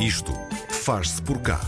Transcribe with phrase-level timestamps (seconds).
[0.00, 0.32] Isto
[0.70, 1.60] faz-se por cá.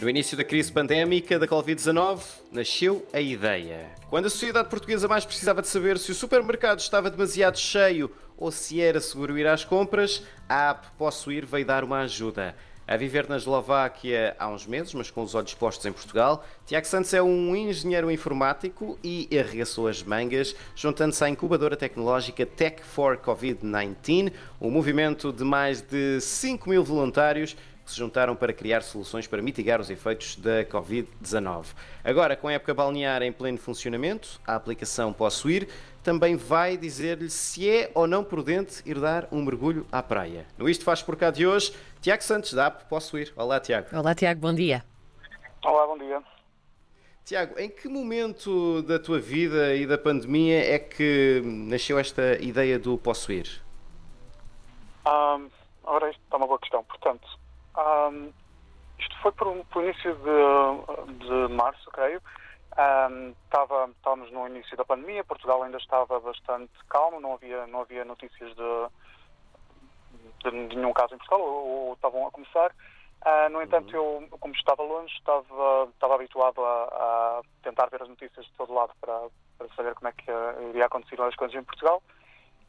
[0.00, 3.90] No início da crise pandémica da Covid-19, nasceu a ideia.
[4.08, 8.50] Quando a sociedade portuguesa mais precisava de saber se o supermercado estava demasiado cheio ou
[8.50, 12.56] se era seguro ir às compras, a app Posso Ir veio dar uma ajuda.
[12.88, 16.86] A viver na Eslováquia há uns meses, mas com os olhos postos em Portugal, Tiago
[16.86, 23.16] Santos é um engenheiro informático e arregaçou as mangas, juntando-se à incubadora tecnológica Tech for
[23.16, 29.26] Covid-19, um movimento de mais de 5 mil voluntários que se juntaram para criar soluções
[29.26, 31.66] para mitigar os efeitos da Covid-19.
[32.04, 35.68] Agora, com a época balnear em pleno funcionamento, a aplicação Posso Ir
[36.02, 40.46] também vai dizer-lhe se é ou não prudente ir dar um mergulho à praia.
[40.56, 41.72] No Isto Faz Por Cá de hoje,
[42.06, 43.32] Tiago Santos, da app Posso Ir.
[43.34, 43.88] Olá, Tiago.
[43.92, 44.84] Olá, Tiago, bom dia.
[45.64, 46.22] Olá, bom dia.
[47.24, 52.78] Tiago, em que momento da tua vida e da pandemia é que nasceu esta ideia
[52.78, 53.60] do Posso Ir?
[55.04, 55.50] Um,
[55.82, 56.84] ora, isto está uma boa questão.
[56.84, 57.26] Portanto,
[57.76, 58.32] um,
[59.00, 62.22] isto foi por, por início de, de março, creio.
[62.78, 67.80] Um, estava, estávamos no início da pandemia, Portugal ainda estava bastante calmo, não havia, não
[67.80, 68.88] havia notícias de,
[70.44, 72.70] de, nenhum caso em Portugal, ou, estavam a começar.
[73.24, 78.08] Uh, no entanto, eu, como estava longe, estava, estava habituado a, a, tentar ver as
[78.08, 79.28] notícias de todo lado para,
[79.58, 80.30] para saber como é que
[80.70, 82.02] iria acontecer as coisas em Portugal.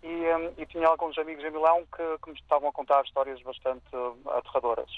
[0.01, 3.41] E, um, e, tinha alguns amigos em Milão que, que, me estavam a contar histórias
[3.41, 3.85] bastante
[4.29, 4.89] aterradoras.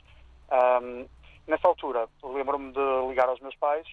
[0.51, 1.07] Um,
[1.47, 3.87] nessa altura, lembro-me de ligar aos meus pais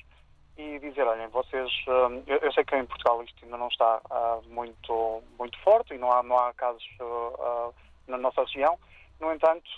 [0.56, 4.00] e dizer, olhem, vocês, um, eu, eu, sei que em Portugal isto ainda não está
[4.10, 7.74] uh, muito, muito forte e não há, não há casos uh,
[8.08, 8.78] na nossa região,
[9.20, 9.70] no entanto,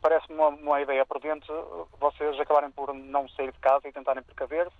[0.00, 1.46] parece-me uma, uma, ideia prudente
[1.98, 4.76] vocês acabarem por não sair de casa e tentarem precaver-se.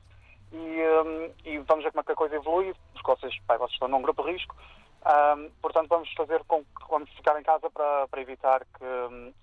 [0.53, 3.89] E, e, vamos ver como é que a coisa evolui, porque vocês, pai, vocês estão
[3.89, 4.55] num grupo de risco,
[5.05, 9.35] um, portanto, vamos fazer com que vamos ficar em casa para, para evitar que,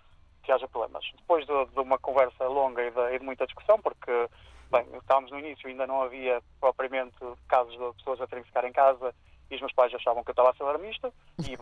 [0.43, 1.05] que haja problemas.
[1.15, 4.11] Depois de, de uma conversa longa e de, e de, muita discussão, porque,
[4.71, 8.49] bem, estávamos no início e ainda não havia propriamente casos de pessoas a terem que
[8.49, 9.13] ficar em casa
[9.51, 11.57] e os meus pais achavam que eu estava a ser alarmista e,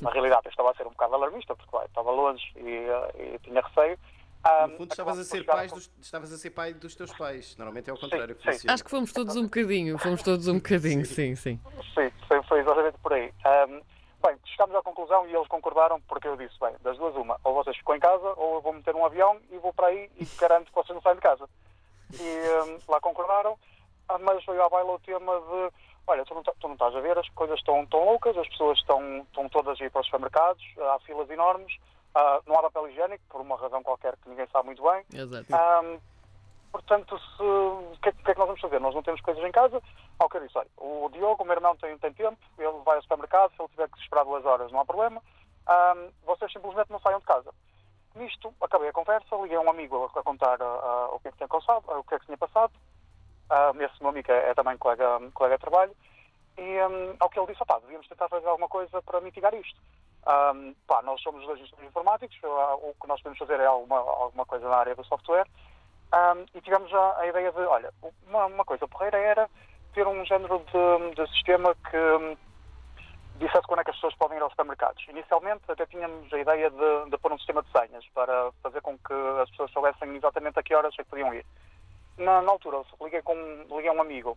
[0.00, 2.86] na realidade, eu estava a ser um bocado alarmista, porque, bem, estava longe e,
[3.18, 3.98] e tinha receio.
[4.44, 7.56] Um, no fundo, estavas a, ser pai dos, estavas a ser pai dos teus pais.
[7.56, 8.70] Normalmente é o contrário sim, que sim.
[8.70, 9.98] Acho que fomos todos um bocadinho.
[9.98, 11.60] Fomos todos um bocadinho, sim, sim.
[11.94, 13.32] Sim, foi, foi exatamente por aí.
[13.68, 13.80] Um,
[14.24, 17.54] bem, chegámos à conclusão e eles concordaram porque eu disse, bem, das duas uma, ou
[17.54, 20.24] vocês ficam em casa ou eu vou meter um avião e vou para aí e
[20.38, 21.48] garanto que vocês não saem de casa.
[22.14, 23.56] E um, lá concordaram,
[24.20, 27.18] mas veio à baila o tema de olha, tu não, tu não estás a ver,
[27.18, 30.62] as coisas estão tão loucas, as pessoas estão, estão todas a ir para os supermercados,
[30.78, 31.72] há filas enormes,
[32.14, 35.02] Uh, não há papel higiênico, por uma razão qualquer que ninguém sabe muito bem.
[35.14, 35.46] Exato.
[35.50, 35.98] Um,
[36.70, 38.80] portanto, se, o que, é, que, é, que nós vamos fazer?
[38.80, 39.82] Nós não temos coisas em casa.
[40.18, 42.96] Ao que eu disse, olha, o Diogo, o meu irmão, tem, tem tempo, ele vai
[42.96, 45.22] ao supermercado, se ele tiver que esperar duas horas, não há problema.
[45.66, 47.50] Um, vocês simplesmente não saiam de casa.
[48.14, 51.30] Nisto, acabei a conversa, liguei a um amigo a, a contar uh, o, que é
[51.30, 52.72] que tinha passado, o que é que tinha passado.
[53.52, 55.92] Uh, esse meu amigo é, é também colega, colega de trabalho.
[56.56, 59.78] E um, ao que ele disse, opá, devíamos tentar fazer alguma coisa para mitigar isto.
[60.26, 64.68] Um, pá, nós somos dois informáticos, o que nós podemos fazer é alguma, alguma coisa
[64.68, 65.46] na área do software.
[66.14, 67.92] Um, e tivemos a, a, ideia de, olha,
[68.26, 69.50] uma, uma, coisa porreira era
[69.94, 72.36] ter um género de, de sistema que um,
[73.36, 75.02] dissesse quando é que as pessoas podem ir aos supermercados.
[75.08, 78.96] Inicialmente até tínhamos a ideia de, de pôr um sistema de senhas para fazer com
[78.98, 81.44] que as pessoas soubessem exatamente a que horas é que podiam ir.
[82.18, 83.34] Na, na altura, liguei, com,
[83.68, 84.36] liguei a um amigo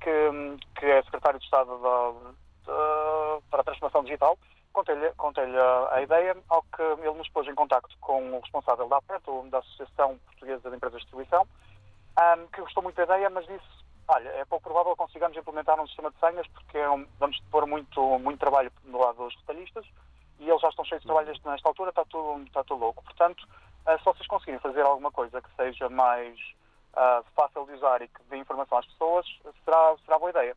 [0.00, 0.30] que,
[0.78, 4.38] que é secretário de Estado da, de, para a Transformação Digital
[4.76, 8.86] contei-lhe contei a, a, ideia, ao que ele nos pôs em contacto com o responsável
[8.88, 11.48] da APET, da Associação Portuguesa de Empresas de Distribuição,
[12.18, 13.66] um, que gostou muito da ideia, mas disse,
[14.06, 17.40] olha, é pouco provável que consigamos implementar um sistema de senhas, porque é um, vamos
[17.50, 19.86] pôr muito, muito trabalho do lado dos retalhistas,
[20.38, 23.02] e eles já estão cheios de trabalho nesta, altura, está tudo, está tudo louco.
[23.02, 23.48] Portanto,
[23.86, 26.38] uh, se vocês conseguirem fazer alguma coisa que seja mais
[26.96, 29.26] uh, fácil de usar e que dê informação às pessoas,
[29.64, 30.56] será, será boa ideia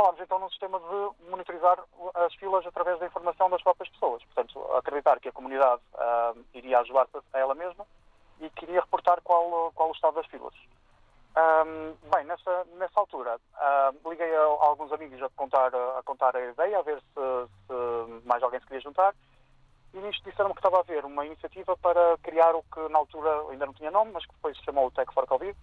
[0.00, 1.78] falámos então num sistema de monitorizar
[2.14, 4.22] as filas através da informação das próprias pessoas.
[4.24, 7.86] Portanto, acreditar que a comunidade uh, iria ajudar a ela mesma
[8.40, 10.54] e queria reportar qual, qual o estado das filas.
[11.36, 16.34] Um, bem, nessa, nessa altura, uh, liguei a, a, alguns amigos a contar, a contar
[16.34, 19.14] a ideia, a ver se, se mais alguém se queria juntar.
[19.92, 23.50] E nisto disseram-me que estava a haver uma iniciativa para criar o que na altura
[23.50, 25.56] ainda não tinha nome, mas que depois se chamou o Tech for Covid,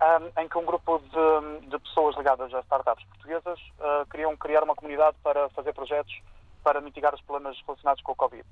[0.00, 4.62] um, em que um grupo de, de, pessoas ligadas a startups portuguesas uh, queriam criar
[4.62, 6.14] uma comunidade para fazer projetos
[6.62, 8.44] para mitigar os problemas relacionados com o Covid.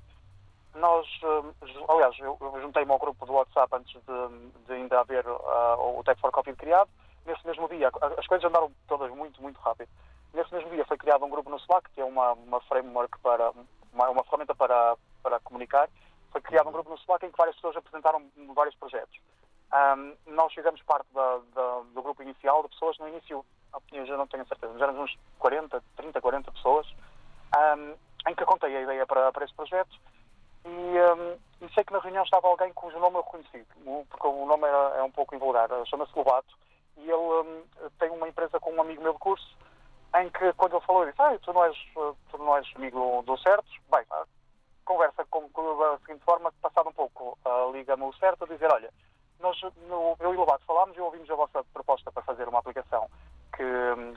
[0.75, 1.53] Nós, uh,
[1.89, 6.03] aliás, eu, eu juntei-me ao grupo do WhatsApp antes de, de ainda haver uh, o
[6.03, 6.89] Tech for Covid criado.
[7.25, 9.89] Nesse mesmo dia, as coisas andaram todas muito, muito rápido.
[10.33, 13.51] Nesse mesmo dia foi criado um grupo no Slack, que é uma, uma framework para,
[13.93, 15.87] uma, uma ferramenta para, para comunicar,
[16.31, 18.25] foi criado um grupo no Slack em que várias pessoas apresentaram
[18.55, 19.15] vários projetos.
[19.73, 23.43] Um, nós fizemos parte da, da, do grupo inicial de pessoas no início,
[23.91, 26.87] eu já não tenho certeza, mas éramos uns 40, 30, 40 pessoas,
[27.75, 27.95] um,
[28.29, 29.99] em que contei a ideia para, para esse projeto.
[30.63, 33.65] E, um, e, sei que na reunião estava alguém cujo nome eu reconheci,
[34.09, 36.55] porque o nome é, é um pouco invulgar, chama-se Lobato,
[36.95, 37.65] e ele
[37.97, 39.57] tem uma empresa com um amigo meu de curso,
[40.21, 41.75] em que quando ele falou, eu disse, ah, tu não és,
[42.29, 44.05] tu não és amigo do certo, bem,
[44.85, 47.37] conversa concluiu da seguinte forma, passado um pouco,
[47.73, 48.93] liga-me o certo a dizer, olha,
[49.43, 52.59] nós, no, eu e o Lobato falámos e ouvimos a vossa proposta para fazer uma
[52.59, 53.09] aplicação
[53.55, 53.63] que,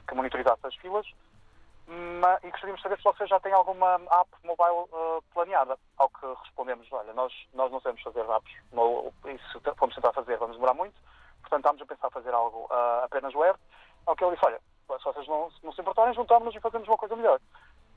[0.06, 1.06] que monitorizasse as filas
[1.86, 5.78] mas, e gostaríamos de saber se vocês já têm alguma app mobile uh, planeada.
[5.98, 10.56] Ao que respondemos, olha, nós, nós não sabemos fazer apps, isso vamos tentar fazer, vamos
[10.56, 11.00] demorar muito,
[11.42, 13.56] portanto estamos a pensar fazer algo uh, apenas web.
[14.04, 14.60] Ao que ele disse, olha,
[14.98, 17.40] se vocês não, não se importarem, juntamos-nos e fazemos uma coisa melhor.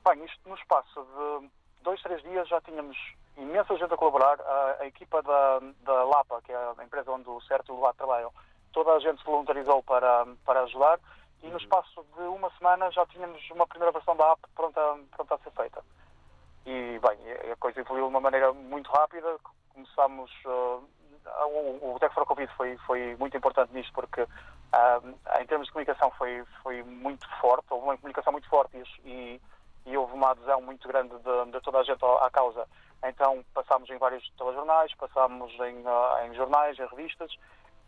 [0.08, 1.50] Bem, isto no espaço de
[1.82, 2.96] dois, três dias já tínhamos
[3.36, 4.40] imensa gente a colaborar.
[4.40, 7.74] A, a equipa da, da Lapa, que é a empresa onde o Certo e o
[7.76, 8.32] Lobato trabalham,
[8.72, 10.98] toda a gente se voluntarizou para, para ajudar
[11.42, 14.80] e no espaço de uma semana já tínhamos uma primeira versão da app pronta,
[15.16, 15.82] pronta a ser feita.
[16.66, 19.38] E, bem, a coisa evoluiu de uma maneira muito rápida.
[19.72, 20.30] Começámos.
[20.44, 20.84] Uh,
[21.46, 25.72] o, o Tech for Covid foi, foi muito importante nisto porque, uh, em termos de
[25.72, 27.66] comunicação, foi, foi muito forte.
[27.70, 29.40] Houve uma comunicação muito forte e,
[29.86, 32.66] e houve uma adesão muito grande de, de toda a gente à, causa.
[33.04, 37.32] Então, passámos em vários telejornais, passámos em, uh, em jornais, em revistas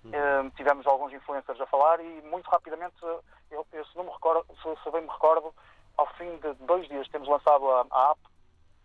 [0.05, 0.51] Uhum.
[0.57, 4.83] tivemos alguns influencers a falar e muito rapidamente, eu, eu se não me recordo, se,
[4.83, 5.55] se bem me recordo,
[5.97, 8.21] ao fim de dois dias temos lançado a, a app,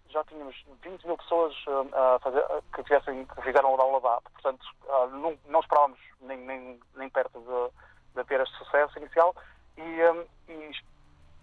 [0.09, 4.29] já tínhamos 20 mil pessoas uh, fazer, que, tivessem, que fizeram o download da app.
[4.31, 9.35] Portanto, uh, não, não, esperávamos nem, nem, nem perto de, de, ter este sucesso inicial
[9.75, 10.71] e, um, e,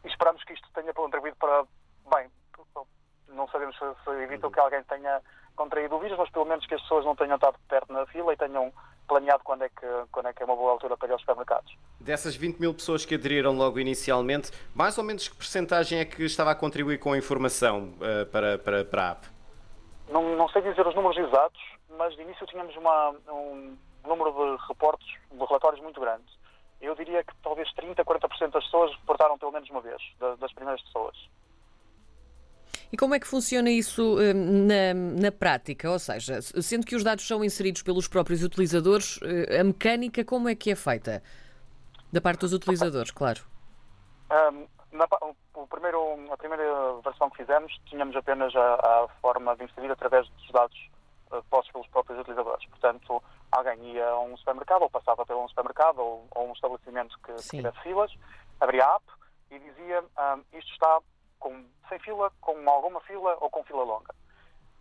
[0.05, 1.65] e, esperamos que isto tenha contribuído para,
[2.15, 2.31] bem,
[3.29, 4.53] não sabemos se, se evita uhum.
[4.53, 5.21] que alguém tenha
[5.57, 8.33] contraído o vírus, mas pelo menos que as pessoas não tenham estado perto na fila
[8.33, 8.73] e tenham
[9.07, 11.77] planeado quando é que, quando é, que é uma boa altura para ir aos supermercados.
[12.01, 16.25] Dessas 20 mil pessoas que aderiram logo inicialmente, mais ou menos que percentagem é que
[16.25, 19.29] estava a contribuir com a informação uh, para, para, para a app?
[20.09, 21.61] Não, não sei dizer os números exatos,
[21.97, 26.25] mas de início tínhamos uma, um número de reportes, de relatórios muito grande.
[26.85, 30.01] Eu diria que talvez 30, 40% das pessoas reportaram pelo menos uma vez,
[30.39, 31.17] das primeiras pessoas.
[32.93, 35.91] E como é que funciona isso hum, na, na prática?
[35.91, 40.49] Ou seja, sendo que os dados são inseridos pelos próprios utilizadores, eh, a mecânica como
[40.49, 41.23] é que é feita?
[42.13, 43.41] Da parte dos utilizadores, claro.
[44.31, 45.09] Um, na,
[45.55, 46.65] o primeiro, a primeira
[47.03, 50.91] versão que fizemos, tínhamos apenas a, a forma de inserir através dos dados
[51.33, 52.65] uh, postos pelos próprios utilizadores.
[52.69, 53.21] Portanto,
[53.55, 57.33] alguém ia a um supermercado, ou passava por um supermercado, ou, ou um estabelecimento que,
[57.35, 58.13] que tivesse filas,
[58.61, 59.05] abria a app
[59.51, 61.01] e dizia um, isto está
[61.39, 64.15] com, sem fila, com alguma fila ou com fila longa.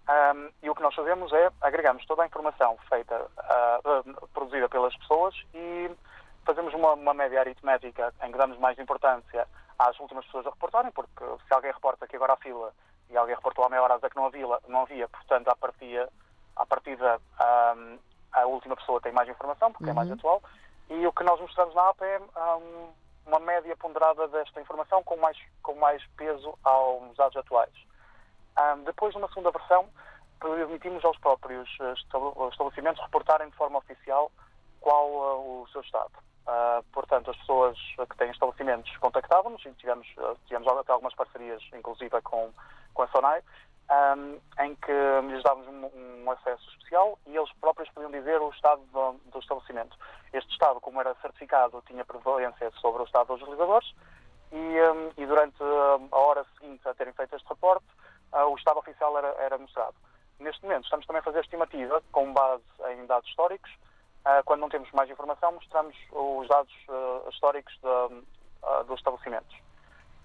[0.09, 4.67] Um, e o que nós fazemos é agregamos toda a informação feita, uh, uh, produzida
[4.67, 5.89] pelas pessoas e
[6.45, 9.47] fazemos uma, uma, média aritmética em que damos mais importância
[9.79, 12.73] às últimas pessoas a reportarem, porque se alguém reporta que agora a fila
[13.09, 16.09] e alguém reportou há meia hora a que não havia, não havia portanto, à partida,
[16.55, 17.21] à partida
[17.77, 17.97] um,
[18.33, 19.91] a última pessoa tem mais informação, porque uhum.
[19.91, 20.15] é mais uhum.
[20.15, 20.44] atual.
[20.89, 22.89] E o que nós mostramos na app é um,
[23.25, 27.74] uma média ponderada desta informação com mais, com mais peso aos dados atuais.
[28.59, 29.88] Um, depois, numa segunda versão,
[30.39, 31.94] permitimos aos próprios eh,
[32.52, 34.30] estabelecimentos reportarem de forma oficial
[34.81, 36.11] qual uh, o seu estado.
[36.45, 37.78] Uh, portanto, as pessoas
[38.09, 42.52] que têm estabelecimentos contactavam-nos e tivemos, uh, tivemos até algumas parcerias, inclusive com,
[42.94, 43.42] com a SONAI,
[43.90, 44.92] um, em que
[45.28, 49.40] lhes dávamos um, um, acesso especial e eles próprios podiam dizer o estado do, do,
[49.40, 49.97] estabelecimento.
[50.31, 53.94] Este estado, como era certificado, tinha prevalência sobre o estado dos utilizadores
[54.52, 55.61] e, um, e durante
[56.11, 57.85] a hora seguinte a terem feito este reporte,
[58.33, 59.95] uh, o estado oficial era, era, mostrado.
[60.40, 63.71] Neste momento, estamos também a fazer estimativa com base em dados históricos.
[64.25, 69.56] Uh, quando não temos mais informação, mostramos os dados uh, históricos de, dos estabelecimentos.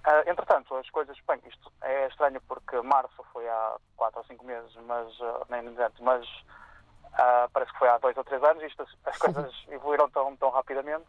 [0.08, 4.42] Uh, entretanto, as coisas, bem, isto é estranho porque março foi há quatro ou cinco
[4.42, 8.62] meses, mas uh, nem dentro, mas uh, parece que foi há dois ou três anos,
[8.62, 11.04] isto, as coisas evoluíram tão, tão rapidamente.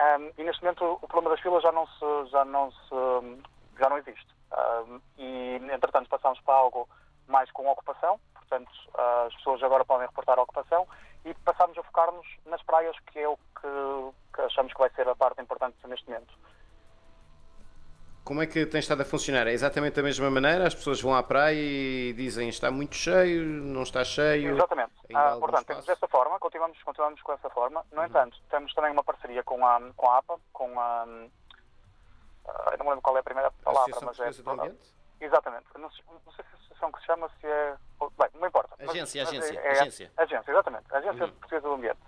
[0.00, 3.42] Um, e neste momento o problema das filas já não se, já não se,
[3.78, 4.34] já não existe.
[4.52, 6.88] Um, e entretanto passamos para algo
[7.28, 8.72] mais com ocupação, portanto
[9.26, 10.88] as pessoas agora podem reportar a ocupação
[11.24, 15.08] e passamos a focar-nos nas praias, que é o que, que achamos que vai ser
[15.08, 16.34] a parte importante neste momento.
[18.24, 19.48] Como é que tem estado a funcionar?
[19.48, 20.66] É exatamente da mesma maneira?
[20.66, 24.54] As pessoas vão à praia e dizem está muito cheio, não está cheio?
[24.54, 24.92] Exatamente.
[25.12, 27.84] Ah, portanto, temos dessa forma, continuamos, continuamos com essa forma.
[27.90, 28.06] No uhum.
[28.06, 31.04] entanto, temos também uma parceria com a, com a APA, com a.
[31.04, 34.30] Uh, não me lembro qual é a primeira palavra, mas é.
[34.42, 34.94] Do ambiente?
[35.20, 35.66] Exatamente.
[35.74, 37.74] Não, não sei se a associação que se chama, se é.
[38.00, 38.74] Bem, não importa.
[38.78, 40.12] A Agência, mas agência, é- é- agência.
[40.16, 40.84] Agência, exatamente.
[40.94, 42.00] Agência Portuguesa do Ambiente.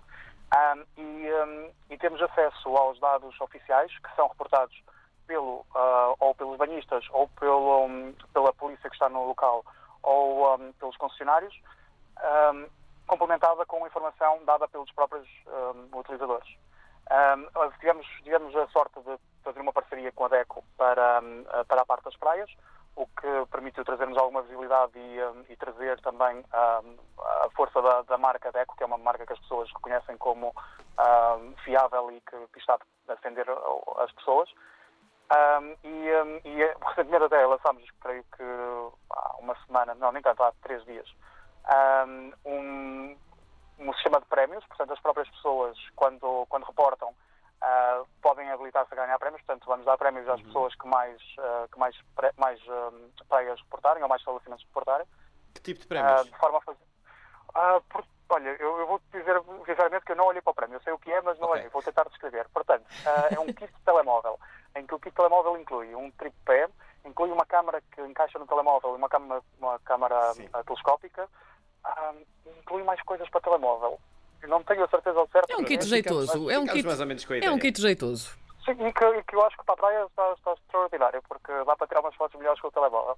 [0.51, 4.81] Ahm, e, ahm, e temos acesso aos dados oficiais que são reportados
[5.27, 9.63] pelo, ah, ou pelos banhistas ou pelo, hum, pela polícia que está no local
[10.03, 11.53] ou hum, pelos concessionários,
[12.17, 12.67] ahm,
[13.07, 16.47] complementada com informação dada pelos próprios hum, utilizadores.
[17.09, 17.45] Ahm,
[17.79, 21.85] tivemos, tivemos a sorte de fazer uma parceria com a DECO para, hum, para a
[21.85, 22.49] parte das praias,
[22.95, 28.01] o que permitiu trazermos alguma visibilidade e, hum, e trazer também hum, a força da,
[28.03, 32.21] da marca DECO, que é uma marca que as pessoas reconhecem como hum, fiável e
[32.21, 33.45] que, que está a atender
[33.97, 34.49] as pessoas.
[35.31, 38.43] Um, e, um, e recentemente até lançámos, creio que
[39.11, 41.07] há uma semana, não, nem tanto, há três dias,
[42.45, 43.17] um,
[43.79, 47.13] um sistema de prémios, portanto as próprias pessoas, quando, quando reportam,
[47.61, 51.67] ah, podem habilitar-se a ganhar prémios, portanto vamos dar prémios às pessoas que mais, ah,
[51.71, 53.09] que mais, pré- mais um,
[53.57, 55.07] reportarem ou mais estabelecimentos reportarem.
[55.55, 56.25] Que tipo de prémios?
[56.25, 56.85] de forma a fazer.
[57.89, 58.05] Por-
[58.35, 60.75] olha, eu, eu vou dizer sinceramente que eu não olhei para o prémio.
[60.75, 61.59] Eu sei o que é, mas não Ok.
[61.59, 61.69] olhei.
[61.69, 62.47] Vou tentar descrever.
[62.53, 64.39] Portanto, ah, é um kit de telemóvel,
[64.75, 66.67] em que o kit de telemóvel inclui um tripé,
[67.05, 71.27] inclui uma câmara que encaixa no telemóvel, uma câmara, uma câmara ah, telescópica,
[71.83, 72.13] ah,
[72.59, 73.99] inclui mais coisas para telemóvel.
[74.41, 75.49] Eu não tenho a certeza ao certo.
[75.49, 76.51] É um kit Mas jeitoso.
[76.51, 78.37] É um kit, mais ou menos com a é um kit jeitoso.
[78.65, 81.51] Sim, e que, e que eu acho que para a praia está, está extraordinário, porque
[81.65, 83.17] dá para tirar umas fotos melhores com o telemóvel.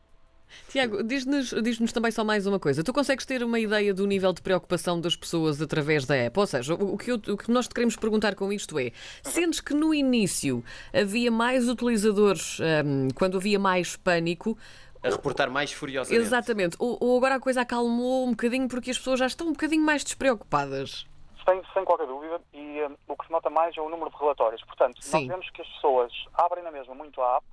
[0.70, 2.84] Tiago, diz-nos diz também só mais uma coisa.
[2.84, 6.40] Tu consegues ter uma ideia do nível de preocupação das pessoas através da app?
[6.40, 8.92] Ou seja, o que, eu- o que nós te queremos perguntar com isto é:
[9.24, 10.64] sentes que no início
[10.94, 14.58] havia mais utilizadores, hum, quando havia mais pânico?
[15.04, 16.22] A reportar mais furiosamente.
[16.26, 16.76] Exatamente.
[16.80, 19.84] Ou, ou agora a coisa acalmou um bocadinho porque as pessoas já estão um bocadinho
[19.84, 21.06] mais despreocupadas?
[21.46, 24.18] Sem, sem qualquer dúvida, e eh, o que se nota mais é o número de
[24.18, 24.62] relatórios.
[24.66, 25.20] Portanto, Sim.
[25.20, 27.46] nós vemos que as pessoas abrem na mesma muito a app,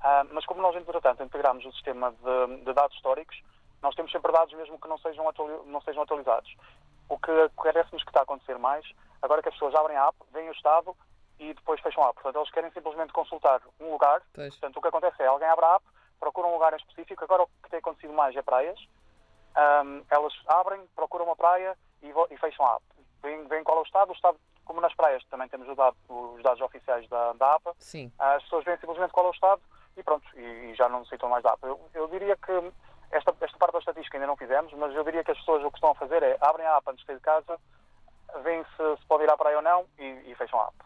[0.00, 3.40] ah, mas como nós, entretanto, integramos o sistema de, de dados históricos,
[3.82, 6.54] nós temos sempre dados mesmo que não sejam, atuali- não sejam atualizados.
[7.08, 8.84] O que parece-nos que está a acontecer mais,
[9.22, 10.96] agora que as pessoas abrem a app, veem o estado
[11.38, 12.14] e depois fecham a app.
[12.14, 14.20] Portanto, eles querem simplesmente consultar um lugar.
[14.34, 14.50] Pois.
[14.50, 15.84] Portanto, o que acontece é, alguém abre a app,
[16.20, 17.22] procura um lugar em específico.
[17.24, 18.78] Agora, o que tem acontecido mais é praias.
[19.56, 22.84] Ahm, elas abrem, procuram uma praia e, e fecham a app.
[23.22, 24.10] Veem qual é o estado.
[24.10, 28.12] O estado, como nas praias também temos dado- os dados oficiais da, da APA, Sim.
[28.18, 29.60] as pessoas veem simplesmente qual é o estado
[29.98, 31.66] e pronto, e, e já não necessitam mais da APA.
[31.66, 32.72] Eu, eu diria que
[33.10, 35.70] esta, esta parte da estatística ainda não fizemos, mas eu diria que as pessoas o
[35.70, 37.58] que estão a fazer é abrem a APA antes de sair de casa,
[38.42, 40.76] veem se, se pode ir à praia ou não e, e fecham a app.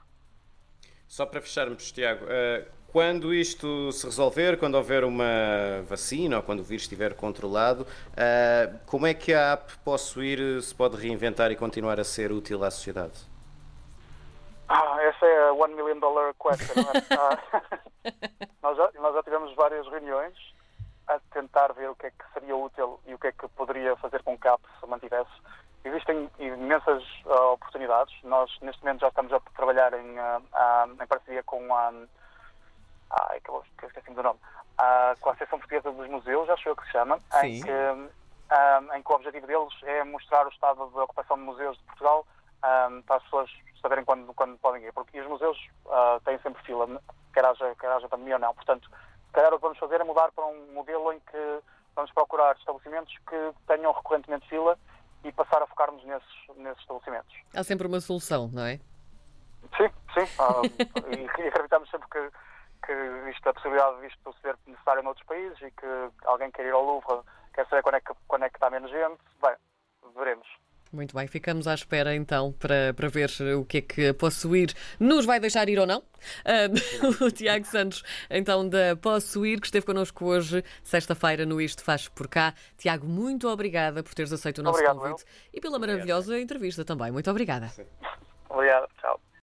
[1.07, 6.61] Só para fecharmos, Tiago, eh, quando isto se resolver, quando houver uma vacina ou quando
[6.61, 11.57] o vírus estiver controlado, eh, como é que a app Possuir se pode reinventar e
[11.57, 13.32] continuar a ser útil à sociedade?
[14.73, 16.81] Ah, essa é a one million dollar question.
[16.81, 17.03] é?
[17.13, 17.63] Ah,
[18.63, 20.35] nós, já, nós já tivemos várias reuniões
[21.07, 23.95] a tentar ver o que é que seria útil e o que é que poderia
[23.97, 25.31] fazer com que a app se mantivesse.
[25.85, 28.15] Existem imensas ah, oportunidades.
[28.23, 31.93] Nós, neste momento, já estamos a trabalhar em, ah, ah, em parceria com a.
[33.45, 34.41] Que eu esqueci do nome.
[34.79, 37.71] Ah, com a Associação Portuguesa dos Museus, acho eu que se chama, em que,
[38.49, 41.85] ah, em que o objetivo deles é mostrar o estado de ocupação de museus de
[41.85, 42.27] Portugal
[42.63, 43.51] ah, para as pessoas
[43.81, 44.93] saberem quando, quando podem ir.
[44.93, 46.87] Porque os museus ah, têm sempre fila,
[47.33, 48.55] quer haja, quer haja pandemia ou não.
[48.55, 48.89] Portanto,
[49.27, 51.61] se calhar o que vamos fazer é mudar para um modelo em que
[51.95, 54.79] vamos procurar estabelecimentos que tenham recorrentemente fila
[55.25, 57.35] e passar a focar-nos nesses, nesses estabelecimentos.
[57.55, 58.79] Há sempre uma solução, não é?
[59.77, 60.35] Sim, sim.
[60.39, 60.63] ah,
[61.09, 62.31] e, e acreditamos sempre que,
[62.87, 66.85] que existe a possibilidade disto ser necessário noutros países e que alguém quer ir ao
[66.85, 67.21] Louvre,
[67.55, 69.21] quer saber quando é que, quando é que está menos gente.
[69.41, 69.57] Bem,
[70.17, 70.47] veremos.
[70.93, 75.25] Muito bem, ficamos à espera então para, para ver o que é que Possuir nos
[75.25, 76.03] vai deixar ir ou não.
[76.45, 76.69] Ah,
[77.25, 82.29] o Tiago Santos, então da Possuir, que esteve connosco hoje, sexta-feira, no Isto Faz Por
[82.29, 82.53] Cá.
[82.77, 87.11] Tiago, muito obrigada por teres aceito o nosso Obrigado, convite e pela maravilhosa entrevista também.
[87.11, 87.73] Muito obrigada.
[88.51, 88.87] Obrigado.
[89.01, 89.19] Tchau.